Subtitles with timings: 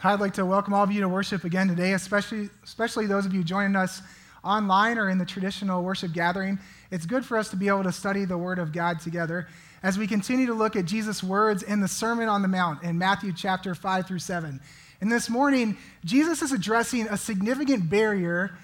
[0.00, 3.34] I'd like to welcome all of you to worship again today, especially, especially those of
[3.34, 4.00] you joining us
[4.44, 6.60] online or in the traditional worship gathering.
[6.92, 9.48] It's good for us to be able to study the Word of God together
[9.82, 12.96] as we continue to look at Jesus' words in the Sermon on the Mount in
[12.96, 14.60] Matthew chapter 5 through 7.
[15.00, 18.56] And this morning, Jesus is addressing a significant barrier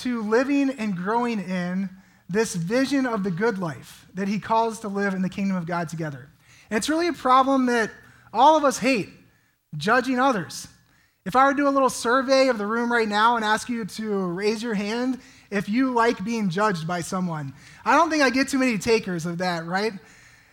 [0.00, 1.88] to living and growing in
[2.28, 5.64] this vision of the good life that he calls to live in the kingdom of
[5.64, 6.28] God together.
[6.68, 7.90] And it's really a problem that
[8.30, 9.08] all of us hate
[9.76, 10.68] judging others.
[11.24, 13.68] If I were to do a little survey of the room right now and ask
[13.68, 18.22] you to raise your hand if you like being judged by someone, I don't think
[18.22, 19.92] I get too many takers of that, right?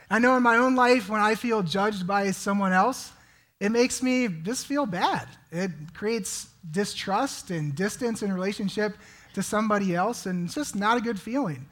[0.09, 3.11] I know in my own life, when I feel judged by someone else,
[3.59, 5.27] it makes me just feel bad.
[5.52, 8.97] It creates distrust and distance in relationship
[9.33, 11.67] to somebody else, and it's just not a good feeling.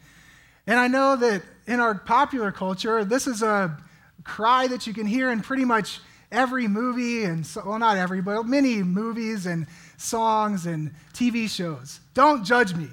[0.67, 3.77] And I know that in our popular culture, this is a
[4.23, 5.99] cry that you can hear in pretty much
[6.31, 11.99] every movie and so, well not every but many movies and songs and tv shows.
[12.13, 12.87] Don't judge me.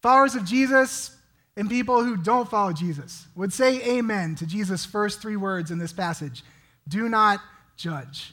[0.00, 1.16] Followers of jesus
[1.56, 5.78] and people who don't follow jesus would say amen to jesus first three words in
[5.78, 6.44] this passage.
[6.88, 7.40] Do not
[7.76, 8.32] judge.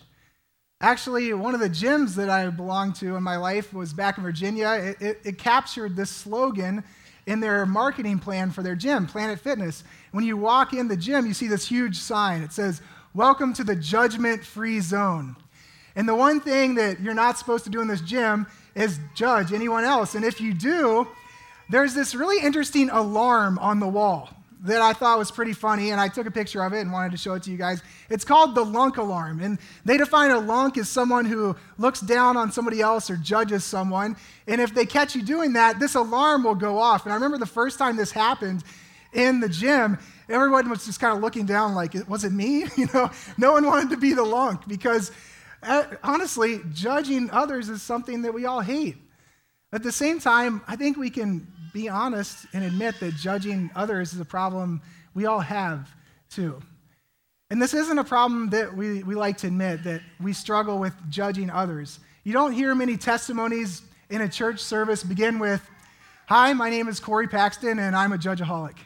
[0.81, 4.23] Actually one of the gyms that i belonged to in my life was back in
[4.23, 4.69] virginia.
[4.99, 6.83] It, it, it captured this slogan
[7.25, 9.83] in their marketing plan for their gym planet fitness.
[10.11, 12.43] When you walk in the gym you see this huge sign.
[12.43, 12.81] It says
[13.15, 15.35] Welcome to the judgment free zone.
[15.95, 19.53] And the one thing that you're not supposed to do in this gym is judge
[19.53, 20.15] anyone else.
[20.15, 21.07] And if you do,
[21.69, 24.31] there's this really interesting alarm on the wall
[24.63, 27.11] that I thought was pretty funny, and I took a picture of it and wanted
[27.11, 27.83] to show it to you guys.
[28.09, 32.35] It's called the lunk alarm, and they define a lunk as someone who looks down
[32.35, 34.15] on somebody else or judges someone.
[34.47, 37.03] And if they catch you doing that, this alarm will go off.
[37.03, 38.63] And I remember the first time this happened
[39.13, 42.65] in the gym, everyone was just kind of looking down like, was it me?
[42.77, 45.11] You know, no one wanted to be the lunk because
[45.61, 48.97] uh, honestly, judging others is something that we all hate.
[49.71, 54.13] At the same time, I think we can be honest and admit that judging others
[54.13, 54.81] is a problem
[55.13, 55.89] we all have
[56.29, 56.61] too.
[57.49, 60.93] And this isn't a problem that we, we like to admit, that we struggle with
[61.09, 61.99] judging others.
[62.23, 65.61] You don't hear many testimonies in a church service begin with,
[66.27, 68.77] Hi, my name is Corey Paxton, and I'm a judgeaholic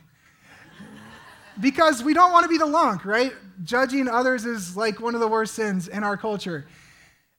[1.59, 3.33] because we don't want to be the lunk, right?
[3.63, 6.65] Judging others is like one of the worst sins in our culture.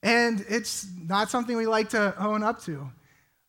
[0.03, 2.91] And it's not something we like to own up to.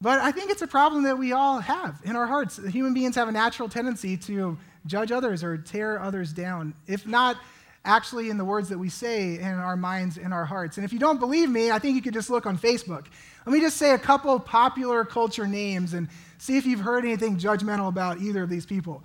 [0.02, 2.58] But I think it's a problem that we all have in our hearts.
[2.58, 7.38] Human beings have a natural tendency to judge others or tear others down, if not
[7.86, 10.78] actually in the words that we say in our minds and our hearts.
[10.78, 13.08] And if you don't believe me, I think you could just look on Facebook.
[13.46, 16.08] Let me just say a couple popular culture names and
[16.38, 19.04] see if you've heard anything judgmental about either of these people.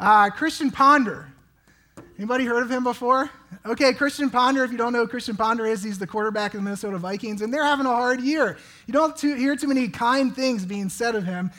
[0.00, 1.32] Uh, Christian Ponder.
[2.18, 3.30] Anybody heard of him before?
[3.64, 6.60] Okay, Christian Ponder, if you don't know who Christian Ponder is, he's the quarterback of
[6.60, 8.56] the Minnesota Vikings, and they're having a hard year.
[8.86, 11.50] You don't too, hear too many kind things being said of him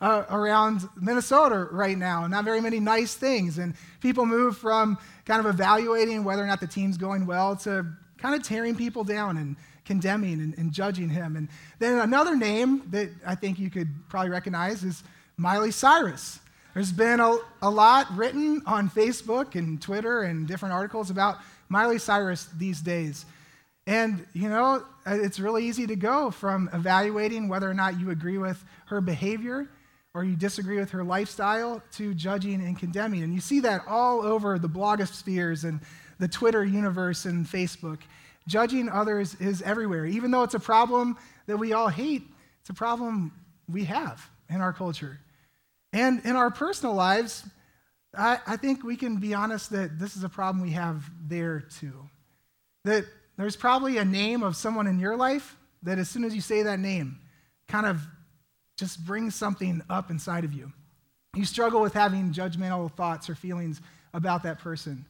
[0.00, 3.58] uh, around Minnesota right now, not very many nice things.
[3.58, 7.86] And people move from kind of evaluating whether or not the team's going well to
[8.18, 11.36] kind of tearing people down and condemning and, and judging him.
[11.36, 15.02] And then another name that I think you could probably recognize is
[15.36, 16.40] Miley Cyrus.
[16.80, 21.36] There's been a, a lot written on Facebook and Twitter and different articles about
[21.68, 23.26] Miley Cyrus these days.
[23.86, 28.08] And, you know, uh, it's really easy to go from evaluating whether or not you
[28.08, 29.68] agree with her behavior
[30.14, 33.24] or you disagree with her lifestyle to judging and condemning.
[33.24, 35.80] And you see that all over the blogospheres and
[36.18, 37.98] the Twitter universe and Facebook.
[38.48, 40.06] Judging others is everywhere.
[40.06, 42.22] Even though it's a problem that we all hate,
[42.62, 43.32] it's a problem
[43.70, 45.18] we have in our culture.
[45.92, 47.44] And in our personal lives,
[48.16, 51.60] I, I, think we can be honest that this is a problem we have there
[51.60, 52.08] too.
[52.84, 53.04] That
[53.36, 56.62] there's probably a name of someone in your life that as soon as you say
[56.62, 57.18] that name,
[57.68, 58.00] kind of
[58.76, 60.72] just brings something up inside of you.
[61.36, 63.80] You struggle with having judgmental thoughts or feelings
[64.12, 65.04] about that person.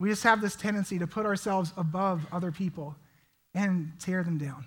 [0.00, 2.96] We just have this tendency to put ourselves above other people
[3.54, 4.66] and tear them down.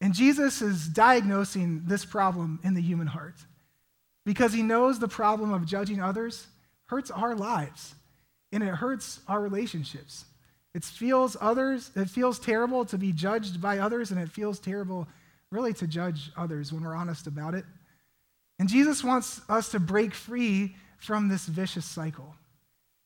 [0.00, 3.36] And Jesus is diagnosing this problem in the human heart
[4.24, 6.46] because he knows the problem of judging others
[6.86, 7.94] hurts our lives
[8.52, 10.24] and it hurts our relationships.
[10.74, 15.06] It feels others, it feels terrible to be judged by others, and it feels terrible
[15.50, 17.64] really to judge others when we're honest about it.
[18.58, 22.34] And Jesus wants us to break free from this vicious cycle.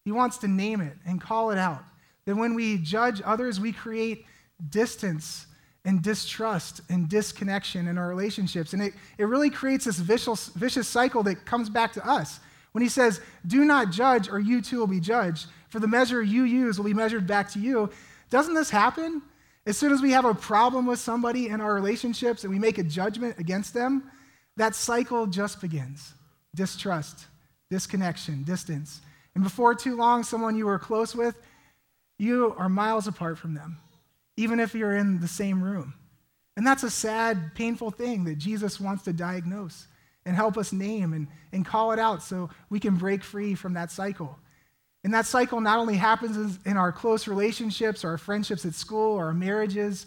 [0.05, 1.85] He wants to name it and call it out.
[2.25, 4.25] That when we judge others, we create
[4.71, 5.47] distance
[5.89, 8.75] and distrust and disconnection in our relationships.
[8.75, 12.41] And it, it really creates this vicious, vicious cycle that comes back to us.
[12.73, 16.23] When he says, Do not judge, or you too will be judged, for the measure
[16.23, 17.89] you use will be measured back to you.
[18.29, 19.23] Doesn't this happen?
[19.65, 22.77] As soon as we have a problem with somebody in our relationships and we make
[22.77, 24.11] a judgment against them,
[24.59, 26.13] that cycle just begins
[26.55, 27.29] distrust,
[27.71, 29.01] disconnection, distance.
[29.35, 31.41] And before too long, someone you were close with,
[32.19, 33.79] you are miles apart from them,
[34.39, 35.93] even if you're in the same room.
[36.57, 39.89] And that's a sad, painful thing that Jesus wants to diagnose
[40.25, 43.75] and help us name and, and call it out so we can break free from
[43.75, 44.39] that cycle.
[45.03, 49.17] And that cycle not only happens in our close relationships or our friendships at school
[49.17, 50.07] or our marriages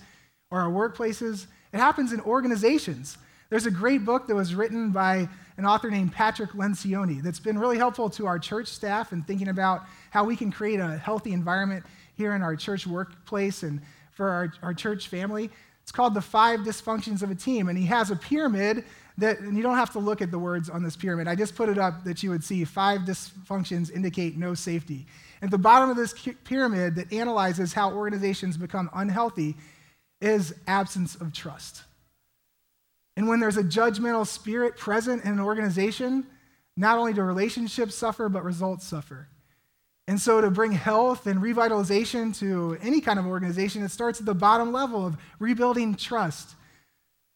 [0.49, 3.17] or our workplaces, it happens in organizations.
[3.49, 5.27] There's a great book that was written by
[5.57, 9.49] an author named Patrick Lencioni that's been really helpful to our church staff in thinking
[9.49, 11.85] about how we can create a healthy environment
[12.15, 13.81] here in our church workplace and
[14.11, 15.49] for our, our church family.
[15.83, 17.69] It's called The Five Dysfunctions of a Team.
[17.69, 18.85] And he has a pyramid
[19.17, 21.27] that, and you don't have to look at the words on this pyramid.
[21.27, 25.05] I just put it up that you would see five dysfunctions indicate no safety.
[25.41, 26.13] At the bottom of this
[26.43, 29.55] pyramid that analyzes how organizations become unhealthy
[30.21, 31.83] is absence of trust.
[33.17, 36.25] And when there's a judgmental spirit present in an organization,
[36.77, 39.27] not only do relationships suffer, but results suffer.
[40.11, 44.25] And so, to bring health and revitalization to any kind of organization, it starts at
[44.25, 46.55] the bottom level of rebuilding trust,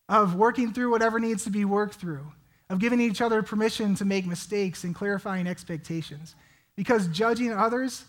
[0.10, 2.34] of working through whatever needs to be worked through,
[2.70, 6.36] of giving each other permission to make mistakes and clarifying expectations.
[6.76, 8.04] Because judging others,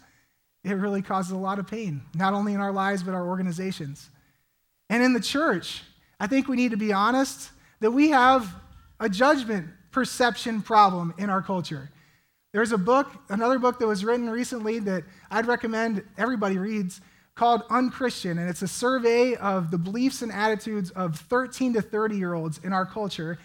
[0.65, 4.11] it really causes a lot of pain, not only in our lives, but our organizations.
[4.91, 5.85] And in the church,
[6.19, 8.53] I think we need to be honest that we have
[8.99, 11.89] a judgment perception problem in our culture.
[12.57, 17.03] There's a book, another book that was written recently that I'd recommend everybody reads
[17.35, 22.17] called Unchristian, and it's a survey of the beliefs and attitudes of 13 to 30
[22.17, 23.39] year olds in our culture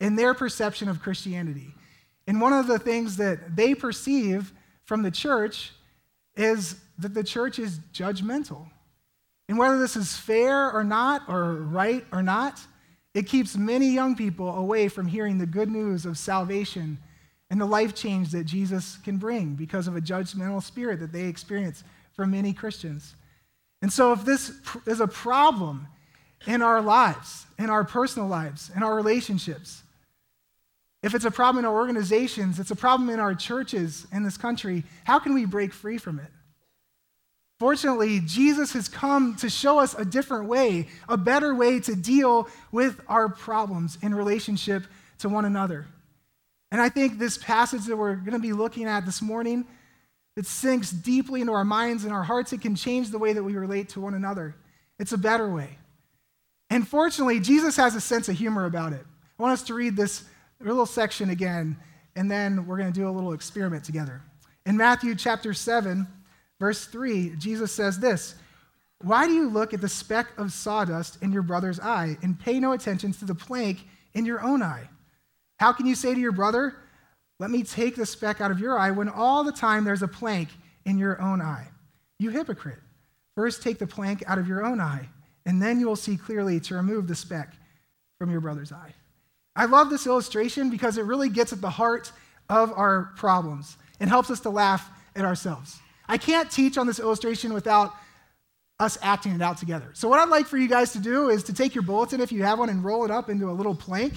[0.00, 1.74] and their perception of Christianity.
[2.26, 4.52] And one of the things that they perceive
[4.82, 5.70] from the church
[6.34, 8.68] is that the church is judgmental.
[9.48, 12.58] And whether this is fair or not, or right or not,
[13.14, 16.98] it keeps many young people away from hearing the good news of salvation
[17.50, 21.24] and the life change that Jesus can bring because of a judgmental spirit that they
[21.24, 21.84] experience
[22.14, 23.14] from many Christians.
[23.82, 24.52] And so, if this
[24.86, 25.86] is a problem
[26.46, 29.82] in our lives, in our personal lives, in our relationships,
[31.02, 34.36] if it's a problem in our organizations, it's a problem in our churches in this
[34.36, 36.30] country, how can we break free from it?
[37.58, 42.48] Fortunately, Jesus has come to show us a different way, a better way to deal
[42.70, 44.84] with our problems in relationship
[45.18, 45.86] to one another.
[46.70, 49.64] And I think this passage that we're going to be looking at this morning,
[50.36, 52.52] it sinks deeply into our minds and our hearts.
[52.52, 54.56] It can change the way that we relate to one another.
[54.98, 55.78] It's a better way.
[56.70, 59.04] And fortunately, Jesus has a sense of humor about it.
[59.38, 60.24] I want us to read this
[60.60, 61.76] little section again,
[62.16, 64.22] and then we're going to do a little experiment together.
[64.64, 66.06] In Matthew chapter 7,
[66.58, 68.34] verse 3, Jesus says this
[69.02, 72.58] Why do you look at the speck of sawdust in your brother's eye and pay
[72.58, 74.88] no attention to the plank in your own eye?
[75.58, 76.74] How can you say to your brother,
[77.38, 80.08] Let me take the speck out of your eye, when all the time there's a
[80.08, 80.48] plank
[80.84, 81.68] in your own eye?
[82.18, 82.78] You hypocrite.
[83.34, 85.08] First take the plank out of your own eye,
[85.44, 87.52] and then you will see clearly to remove the speck
[88.18, 88.94] from your brother's eye.
[89.54, 92.12] I love this illustration because it really gets at the heart
[92.48, 95.78] of our problems and helps us to laugh at ourselves.
[96.08, 97.92] I can't teach on this illustration without
[98.78, 99.90] us acting it out together.
[99.94, 102.30] So, what I'd like for you guys to do is to take your bulletin, if
[102.30, 104.14] you have one, and roll it up into a little plank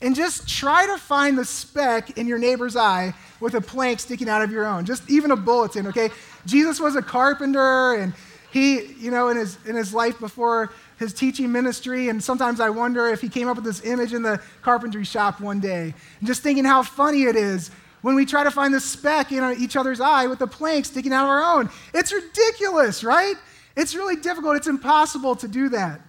[0.00, 4.28] and just try to find the speck in your neighbor's eye with a plank sticking
[4.28, 6.10] out of your own, just even a bulletin, okay?
[6.46, 8.14] Jesus was a carpenter and
[8.50, 12.70] he, you know, in his, in his life before his teaching ministry, and sometimes I
[12.70, 16.26] wonder if he came up with this image in the carpentry shop one day, and
[16.26, 19.76] just thinking how funny it is when we try to find the speck in each
[19.76, 21.68] other's eye with the plank sticking out of our own.
[21.92, 23.34] It's ridiculous, right?
[23.76, 24.56] It's really difficult.
[24.56, 26.00] It's impossible to do that.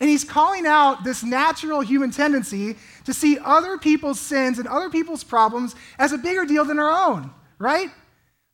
[0.00, 4.90] And he's calling out this natural human tendency to see other people's sins and other
[4.90, 7.88] people's problems as a bigger deal than our own, right?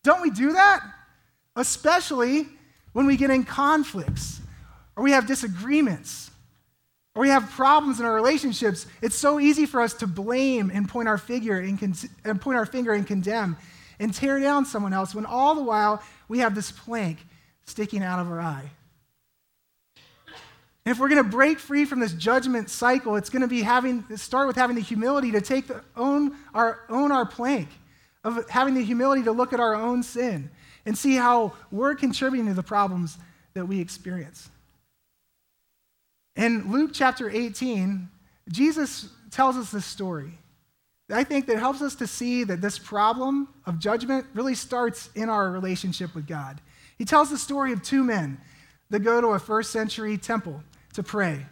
[0.02, 0.80] Don't we do that?
[1.56, 2.46] Especially
[2.92, 4.40] when we get in conflicts
[4.96, 6.30] or we have disagreements
[7.14, 8.86] or we have problems in our relationships.
[9.02, 12.56] It's so easy for us to blame and point our figure and, con- and point
[12.56, 13.56] our finger and condemn
[13.98, 17.18] and tear down someone else when all the while we have this plank
[17.66, 18.70] sticking out of our eye.
[20.84, 23.62] And if we're going to break free from this judgment cycle, it's going to be
[23.62, 27.68] having start with having the humility to take the own our own our plank,
[28.22, 30.50] of having the humility to look at our own sin
[30.84, 33.16] and see how we're contributing to the problems
[33.54, 34.50] that we experience.
[36.36, 38.08] In Luke chapter 18,
[38.50, 40.32] Jesus tells us this story.
[41.10, 45.28] I think that helps us to see that this problem of judgment really starts in
[45.28, 46.60] our relationship with God.
[46.98, 48.38] He tells the story of two men
[48.90, 50.62] that go to a first century temple
[50.94, 51.46] to pray.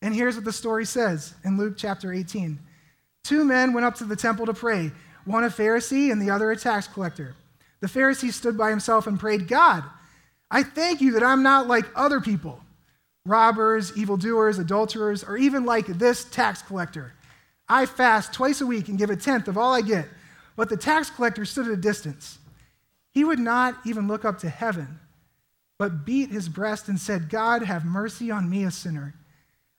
[0.00, 2.58] And here's what the story says in Luke chapter 18
[3.24, 4.90] Two men went up to the temple to pray,
[5.24, 7.36] one a Pharisee and the other a tax collector.
[7.80, 9.84] The Pharisee stood by himself and prayed, God,
[10.50, 12.60] I thank you that I'm not like other people,
[13.24, 17.12] robbers, evildoers, adulterers, or even like this tax collector.
[17.68, 20.06] I fast twice a week and give a tenth of all I get.
[20.56, 22.38] But the tax collector stood at a distance.
[23.12, 25.00] He would not even look up to heaven,
[25.78, 29.14] but beat his breast and said, God, have mercy on me, a sinner.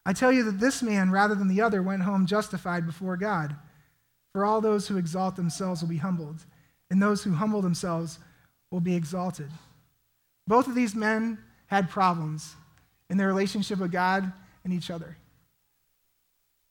[0.06, 3.56] I tell you that this man, rather than the other, went home justified before God.
[4.32, 6.44] For all those who exalt themselves will be humbled,
[6.90, 8.18] and those who humble themselves
[8.70, 9.50] will be exalted.
[10.46, 12.54] Both of these men had problems
[13.08, 14.30] in their relationship with God
[14.64, 15.16] and each other.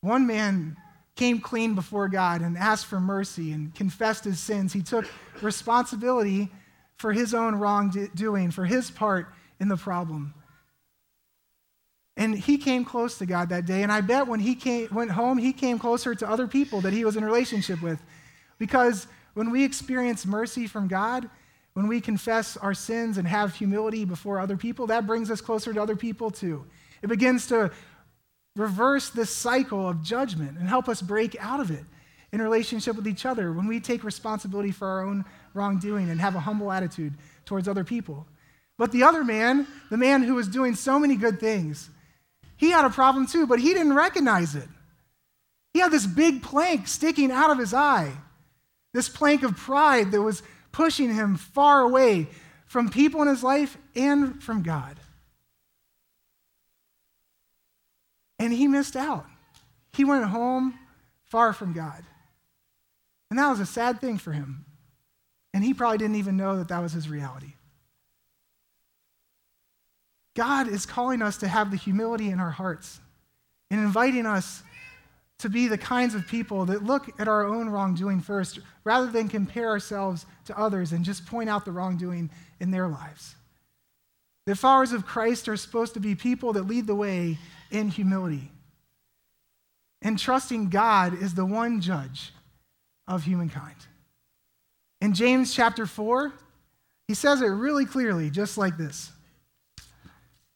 [0.01, 0.77] One man
[1.15, 4.73] came clean before God and asked for mercy and confessed his sins.
[4.73, 5.05] He took
[5.41, 6.51] responsibility
[7.03, 9.27] for his own wrongdoing, for his part
[9.59, 10.33] in the problem.
[12.15, 13.83] And he came close to God that day.
[13.83, 16.93] And I bet when he came, went home, he came closer to other people that
[16.93, 18.01] he was in relationship with.
[18.57, 21.29] Because when we experience mercy from God,
[21.73, 25.73] when we confess our sins and have humility before other people, that brings us closer
[25.73, 26.63] to other people too.
[27.01, 27.69] It begins to
[28.55, 31.83] reverse this cycle of judgment and help us break out of it
[32.31, 36.35] in relationship with each other when we take responsibility for our own wrongdoing and have
[36.35, 37.13] a humble attitude
[37.45, 38.25] towards other people.
[38.77, 41.89] But the other man, the man who was doing so many good things,
[42.57, 44.67] he had a problem too, but he didn't recognize it.
[45.73, 48.11] He had this big plank sticking out of his eye,
[48.93, 52.27] this plank of pride that was pushing him far away
[52.65, 54.97] from people in his life and from God.
[58.39, 59.25] And he missed out.
[59.93, 60.77] He went home
[61.25, 62.03] far from God.
[63.29, 64.65] And that was a sad thing for him.
[65.53, 67.53] And he probably didn't even know that that was his reality.
[70.35, 72.99] God is calling us to have the humility in our hearts
[73.69, 74.63] and inviting us
[75.39, 79.27] to be the kinds of people that look at our own wrongdoing first rather than
[79.27, 82.29] compare ourselves to others and just point out the wrongdoing
[82.59, 83.35] in their lives.
[84.45, 87.37] The followers of Christ are supposed to be people that lead the way
[87.71, 88.51] in humility.
[90.01, 92.33] And trusting God is the one judge
[93.07, 93.75] of humankind.
[95.03, 96.31] In James chapter 4,
[97.09, 99.11] he says it really clearly, just like this.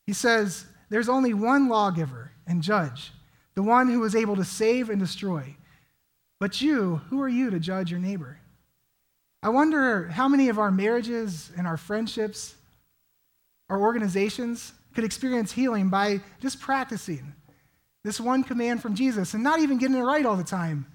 [0.06, 3.12] He says, There's only one lawgiver and judge,
[3.56, 5.58] the one who is able to save and destroy.
[6.40, 8.40] But you, who are you to judge your neighbor?
[9.44, 12.56] I wonder how many of our marriages and our friendships,
[13.70, 17.34] our organizations, could experience healing by just practicing
[18.06, 20.86] this one command from Jesus and not even getting it right all the time,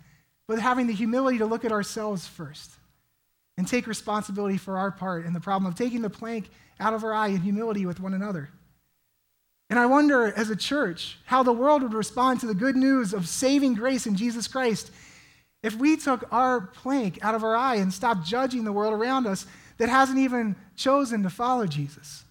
[0.48, 2.78] but having the humility to look at ourselves first
[3.56, 7.04] and take responsibility for our part in the problem of taking the plank out of
[7.04, 8.50] our eye in humility with one another.
[9.70, 13.14] And I wonder, as a church, how the world would respond to the good news
[13.14, 14.90] of saving grace in Jesus Christ
[15.62, 19.26] if we took our plank out of our eye and stopped judging the world around
[19.26, 19.46] us
[19.78, 22.24] that hasn't even chosen to follow Jesus.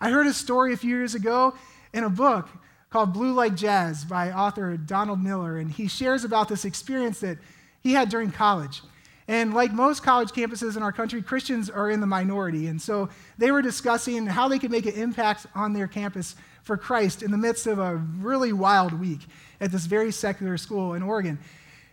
[0.00, 1.54] I heard a story a few years ago
[1.92, 2.48] in a book
[2.90, 7.38] called Blue Like Jazz by author Donald Miller, and he shares about this experience that
[7.82, 8.82] he had during college.
[9.28, 12.66] And like most college campuses in our country, Christians are in the minority.
[12.66, 16.76] And so they were discussing how they could make an impact on their campus for
[16.76, 19.20] Christ in the midst of a really wild week
[19.60, 21.38] at this very secular school in Oregon.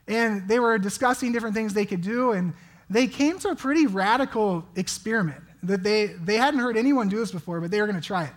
[0.08, 2.54] And they were discussing different things they could do, and
[2.90, 7.32] they came to a pretty radical experiment that they, they hadn't heard anyone do this
[7.32, 8.34] before, but they were going to try it.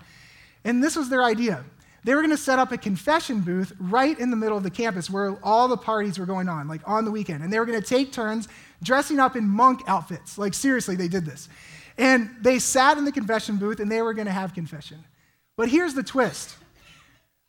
[0.64, 1.64] And this was their idea.
[2.04, 4.71] They were going to set up a confession booth right in the middle of the
[4.71, 7.44] campus where all the parties were going on, like on the weekend.
[7.44, 8.49] And they were going to take turns
[8.82, 10.37] dressing up in monk outfits.
[10.37, 11.49] Like, seriously, they did this.
[11.99, 15.04] And they sat in the confession booth and they were going to have confession.
[15.56, 16.56] But here's the twist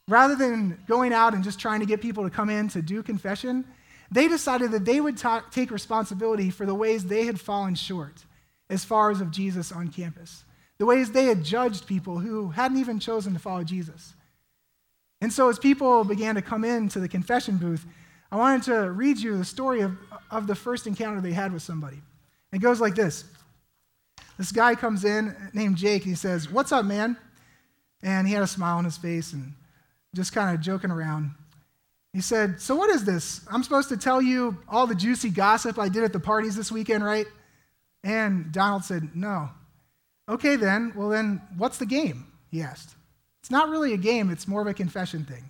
[0.07, 3.01] rather than going out and just trying to get people to come in to do
[3.01, 3.65] confession,
[4.11, 8.25] they decided that they would ta- take responsibility for the ways they had fallen short
[8.69, 10.43] as far as of Jesus on campus,
[10.77, 14.13] the ways they had judged people who hadn't even chosen to follow Jesus.
[15.23, 17.85] And so, as people began to come into the confession booth,
[18.29, 19.97] I wanted to read you the story of,
[20.29, 22.01] of the first encounter they had with somebody.
[22.51, 23.23] It goes like this
[24.37, 27.15] This guy comes in named Jake, and he says, What's up, man?
[28.01, 29.53] And he had a smile on his face and
[30.13, 31.31] just kind of joking around.
[32.11, 33.45] He said, So what is this?
[33.49, 36.69] I'm supposed to tell you all the juicy gossip I did at the parties this
[36.69, 37.27] weekend, right?
[38.03, 39.51] And Donald said, No.
[40.27, 40.91] Okay, then.
[40.97, 42.25] Well, then, what's the game?
[42.51, 42.93] He asked.
[43.43, 45.43] It's not really a game, it's more of a confession thing.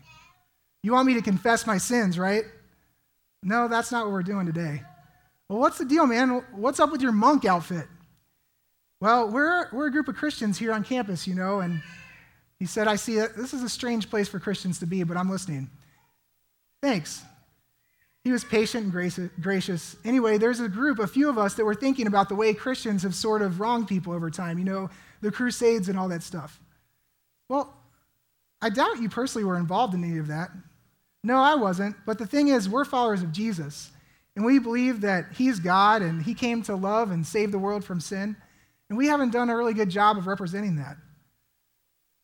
[0.81, 2.43] You want me to confess my sins, right?
[3.43, 4.81] No, that's not what we're doing today.
[5.47, 6.43] Well, what's the deal, man?
[6.53, 7.85] What's up with your monk outfit?
[8.99, 11.83] Well, we're, we're a group of Christians here on campus, you know, and
[12.63, 15.29] He said, I see this is a strange place for Christians to be, but I'm
[15.29, 15.69] listening.
[16.81, 17.21] Thanks.
[18.23, 19.97] He was patient and gracious.
[20.05, 23.03] Anyway, there's a group, a few of us, that were thinking about the way Christians
[23.03, 26.61] have sort of wronged people over time, you know, the Crusades and all that stuff.
[27.49, 27.75] Well,
[28.63, 30.49] I doubt you personally were involved in any of that.
[31.21, 31.97] No, I wasn't.
[32.05, 33.91] But the thing is, we're followers of Jesus.
[34.37, 37.83] And we believe that He's God and He came to love and save the world
[37.83, 38.37] from sin.
[38.89, 40.95] And we haven't done a really good job of representing that.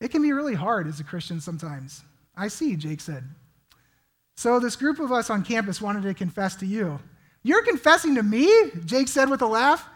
[0.00, 2.02] It can be really hard as a Christian sometimes.
[2.34, 3.24] I see, Jake said.
[4.38, 7.00] So, this group of us on campus wanted to confess to you.
[7.42, 8.50] You're confessing to me?
[8.86, 9.86] Jake said with a laugh.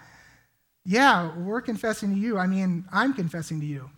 [0.85, 2.37] Yeah, we're confessing to you.
[2.37, 3.89] I mean, I'm confessing to you.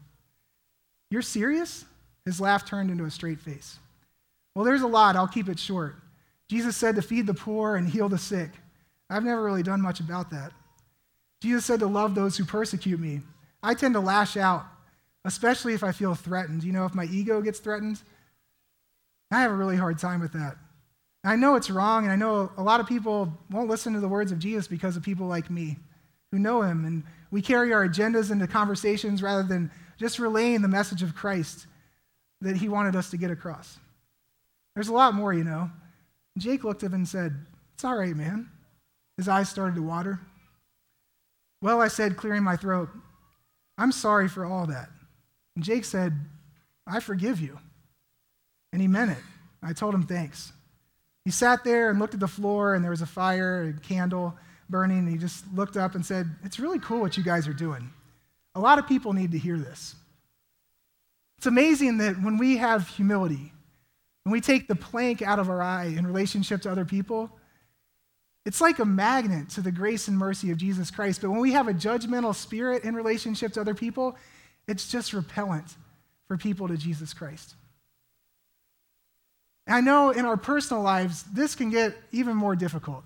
[1.11, 1.85] You're serious?
[2.27, 3.79] His laugh turned into a straight face.
[4.55, 5.17] Well, there's a lot.
[5.17, 5.97] I'll keep it short.
[6.49, 8.51] Jesus said to feed the poor and heal the sick.
[9.09, 10.53] I've never really done much about that.
[11.41, 13.21] Jesus said to love those who persecute me.
[13.63, 14.65] I tend to lash out,
[15.25, 16.65] especially if I feel threatened.
[16.65, 18.01] You know, if my ego gets threatened,
[19.31, 20.57] I have a really hard time with that.
[21.23, 24.09] I know it's wrong, and I know a lot of people won't listen to the
[24.09, 25.77] words of Jesus because of people like me
[26.33, 26.85] who know him.
[26.85, 31.67] And we carry our agendas into conversations rather than just relaying the message of Christ
[32.41, 33.79] that he wanted us to get across.
[34.75, 35.71] There's a lot more, you know.
[36.37, 37.35] Jake looked at him and said,
[37.75, 38.51] It's all right, man.
[39.17, 40.21] His eyes started to water.
[41.63, 42.91] Well, I said, clearing my throat,
[43.79, 44.91] I'm sorry for all that.
[45.55, 46.13] And Jake said,
[46.87, 47.59] I forgive you.
[48.73, 49.23] And he meant it.
[49.63, 50.53] I told him thanks.
[51.25, 54.37] He sat there and looked at the floor, and there was a fire, a candle
[54.69, 57.55] burning, and he just looked up and said, It's really cool what you guys are
[57.55, 57.91] doing.
[58.55, 59.97] A lot of people need to hear this.
[61.39, 63.53] It's amazing that when we have humility,
[64.25, 67.31] when we take the plank out of our eye in relationship to other people,
[68.45, 71.21] it's like a magnet to the grace and mercy of Jesus Christ.
[71.21, 74.17] But when we have a judgmental spirit in relationship to other people,
[74.67, 75.75] it's just repellent
[76.27, 77.55] for people to Jesus Christ.
[79.69, 83.03] I know in our personal lives, this can get even more difficult.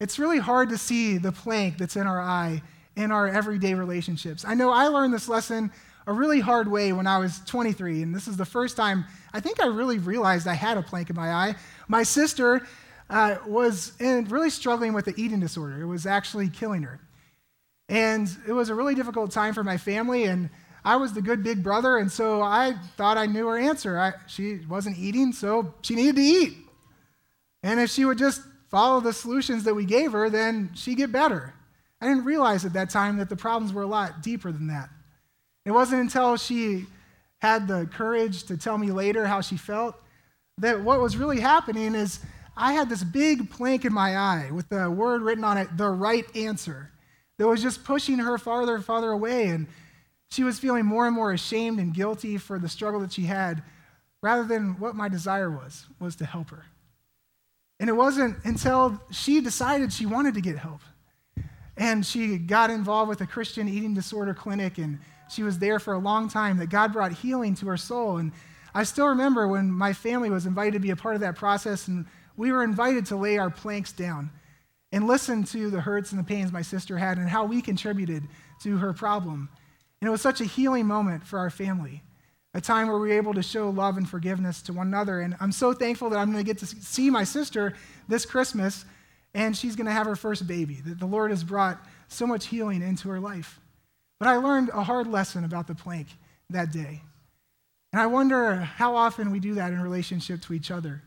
[0.00, 2.60] It's really hard to see the plank that's in our eye
[2.96, 4.44] in our everyday relationships.
[4.46, 5.70] I know I learned this lesson
[6.06, 9.40] a really hard way when I was 23, and this is the first time I
[9.40, 11.54] think I really realized I had a plank in my eye.
[11.88, 12.66] My sister
[13.08, 15.80] uh, was in, really struggling with an eating disorder.
[15.80, 17.00] It was actually killing her.
[17.88, 20.50] And it was a really difficult time for my family, and
[20.84, 23.98] I was the good big brother, and so I thought I knew her answer.
[23.98, 26.56] I, she wasn't eating, so she needed to eat.
[27.62, 31.12] And if she would just follow the solutions that we gave her, then she'd get
[31.12, 31.54] better.
[32.00, 34.90] I didn't realize at that time that the problems were a lot deeper than that.
[35.64, 36.86] It wasn't until she
[37.40, 39.96] had the courage to tell me later how she felt
[40.58, 42.20] that what was really happening is
[42.56, 45.88] I had this big plank in my eye with the word written on it, the
[45.88, 46.90] right answer,
[47.38, 49.48] that was just pushing her farther and farther away.
[49.48, 49.66] And
[50.30, 53.62] she was feeling more and more ashamed and guilty for the struggle that she had,
[54.22, 56.64] rather than what my desire was, was to help her.
[57.80, 60.82] And it wasn't until she decided she wanted to get help.
[61.76, 65.00] And she got involved with a Christian eating disorder clinic and
[65.32, 68.18] she was there for a long time, that God brought healing to her soul.
[68.18, 68.32] And
[68.74, 71.88] I still remember when my family was invited to be a part of that process,
[71.88, 74.30] and we were invited to lay our planks down
[74.92, 78.22] and listen to the hurts and the pains my sister had and how we contributed
[78.62, 79.48] to her problem.
[80.00, 82.02] And it was such a healing moment for our family,
[82.54, 85.20] a time where we were able to show love and forgiveness to one another.
[85.20, 87.74] And I'm so thankful that I'm going to get to see my sister
[88.08, 88.84] this Christmas,
[89.32, 92.46] and she's going to have her first baby, that the Lord has brought so much
[92.46, 93.60] healing into her life.
[94.22, 96.06] But I learned a hard lesson about the plank
[96.48, 97.02] that day.
[97.92, 101.02] And I wonder how often we do that in relationship to each other.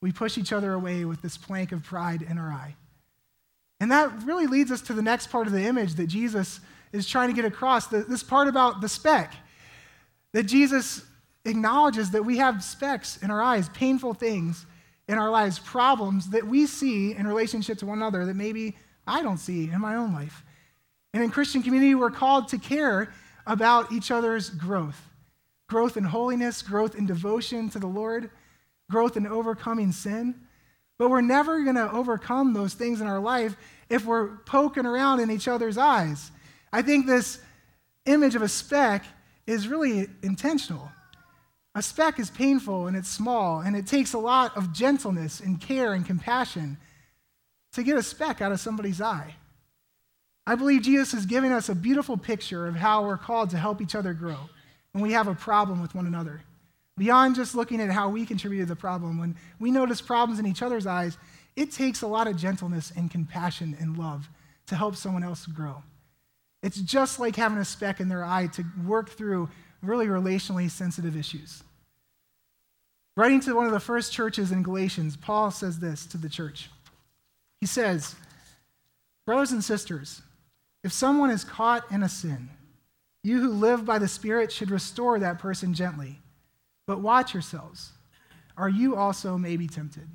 [0.00, 2.74] We push each other away with this plank of pride in our eye.
[3.80, 7.06] And that really leads us to the next part of the image that Jesus is
[7.06, 9.34] trying to get across this part about the speck.
[10.32, 11.04] That Jesus
[11.44, 14.64] acknowledges that we have specks in our eyes, painful things
[15.06, 18.74] in our lives, problems that we see in relationship to one another that maybe
[19.06, 20.42] I don't see in my own life.
[21.14, 23.14] And in Christian community, we're called to care
[23.46, 25.00] about each other's growth
[25.66, 28.30] growth in holiness, growth in devotion to the Lord,
[28.90, 30.34] growth in overcoming sin.
[30.98, 33.56] But we're never going to overcome those things in our life
[33.88, 36.30] if we're poking around in each other's eyes.
[36.70, 37.40] I think this
[38.04, 39.06] image of a speck
[39.46, 40.92] is really intentional.
[41.74, 45.60] A speck is painful and it's small, and it takes a lot of gentleness and
[45.60, 46.76] care and compassion
[47.72, 49.34] to get a speck out of somebody's eye.
[50.46, 53.80] I believe Jesus is giving us a beautiful picture of how we're called to help
[53.80, 54.36] each other grow
[54.92, 56.42] when we have a problem with one another.
[56.96, 60.46] Beyond just looking at how we contribute to the problem, when we notice problems in
[60.46, 61.18] each other's eyes,
[61.56, 64.28] it takes a lot of gentleness and compassion and love
[64.66, 65.82] to help someone else grow.
[66.62, 69.48] It's just like having a speck in their eye to work through
[69.82, 71.62] really relationally sensitive issues.
[73.16, 76.70] Writing to one of the first churches in Galatians, Paul says this to the church.
[77.60, 78.14] He says,
[79.26, 80.22] Brothers and sisters,
[80.84, 82.50] if someone is caught in a sin,
[83.24, 86.20] you who live by the Spirit should restore that person gently.
[86.86, 87.92] But watch yourselves,
[88.56, 90.06] or you also may be tempted.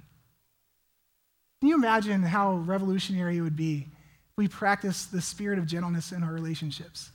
[1.60, 6.12] Can you imagine how revolutionary it would be if we practiced the spirit of gentleness
[6.12, 7.10] in our relationships?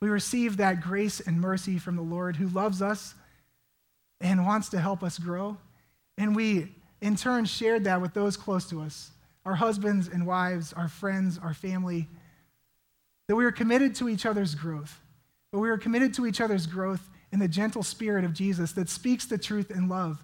[0.00, 3.14] We receive that grace and mercy from the Lord who loves us
[4.20, 5.56] and wants to help us grow.
[6.18, 9.12] And we, in turn, shared that with those close to us
[9.44, 12.08] our husbands and wives, our friends, our family.
[13.28, 15.00] That we are committed to each other's growth.
[15.52, 18.88] But we are committed to each other's growth in the gentle spirit of Jesus that
[18.88, 20.22] speaks the truth in love,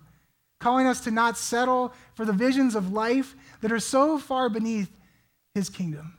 [0.58, 4.90] calling us to not settle for the visions of life that are so far beneath
[5.54, 6.14] his kingdom.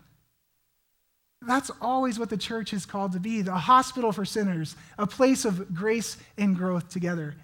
[1.41, 5.45] That's always what the church is called to be the hospital for sinners, a place
[5.45, 7.35] of grace and growth together.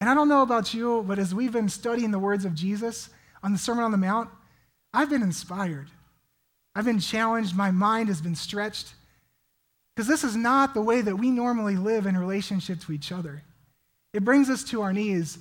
[0.00, 3.10] And I don't know about you, but as we've been studying the words of Jesus
[3.42, 4.30] on the Sermon on the Mount,
[4.92, 5.90] I've been inspired.
[6.74, 7.56] I've been challenged.
[7.56, 8.94] My mind has been stretched.
[9.94, 13.42] Because this is not the way that we normally live in relationship to each other.
[14.12, 15.38] It brings us to our knees.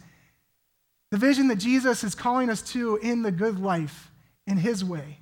[1.12, 4.12] The vision that Jesus is calling us to in the good life,
[4.48, 5.20] in his way,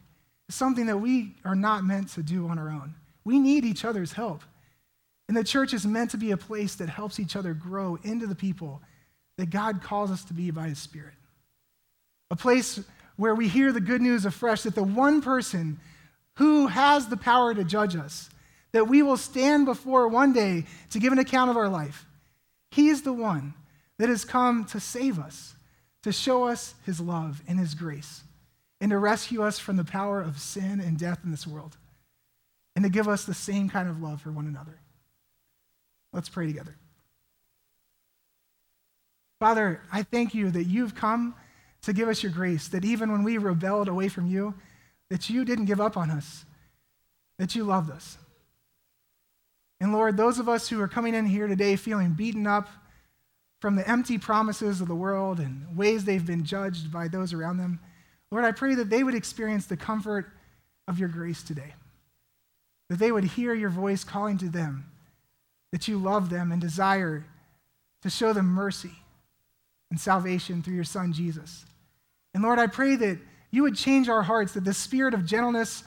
[0.49, 2.93] is something that we are not meant to do on our own.
[3.23, 4.43] We need each other's help.
[5.27, 8.27] And the church is meant to be a place that helps each other grow into
[8.27, 8.81] the people
[9.37, 11.13] that God calls us to be by His Spirit.
[12.31, 12.79] A place
[13.17, 15.79] where we hear the good news afresh that the one person
[16.37, 18.29] who has the power to judge us,
[18.71, 22.05] that we will stand before one day to give an account of our life,
[22.69, 23.53] He is the one
[23.97, 25.55] that has come to save us,
[26.03, 28.21] to show us His love and His grace,
[28.79, 31.75] and to rescue us from the power of sin and death in this world,
[32.75, 34.79] and to give us the same kind of love for one another.
[36.13, 36.75] Let's pray together.
[39.39, 41.33] Father, I thank you that you've come
[41.81, 44.53] to give us your grace, that even when we rebelled away from you,
[45.09, 46.45] that you didn't give up on us,
[47.37, 48.17] that you loved us.
[49.79, 52.67] And Lord, those of us who are coming in here today feeling beaten up
[53.59, 57.57] from the empty promises of the world and ways they've been judged by those around
[57.57, 57.79] them,
[58.31, 60.31] Lord, I pray that they would experience the comfort
[60.87, 61.73] of your grace today,
[62.89, 64.91] that they would hear your voice calling to them,
[65.71, 67.25] that you love them and desire
[68.01, 68.91] to show them mercy
[69.89, 71.65] and salvation through your Son, Jesus.
[72.33, 73.17] And Lord, I pray that
[73.51, 75.83] you would change our hearts, that the spirit of gentleness,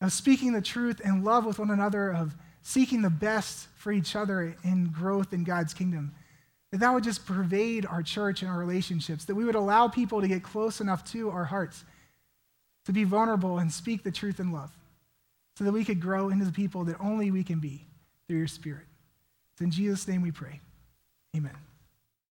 [0.00, 4.14] of speaking the truth and love with one another, of seeking the best for each
[4.14, 6.14] other in growth in God's kingdom,
[6.70, 10.20] that that would just pervade our church and our relationships, that we would allow people
[10.20, 11.84] to get close enough to our hearts
[12.84, 14.70] to be vulnerable and speak the truth in love,
[15.56, 17.84] so that we could grow into the people that only we can be
[18.26, 18.86] through your Spirit.
[19.52, 20.60] It's in Jesus' name we pray.
[21.36, 21.67] Amen.